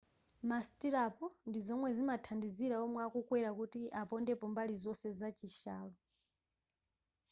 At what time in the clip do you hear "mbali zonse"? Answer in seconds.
4.51-5.07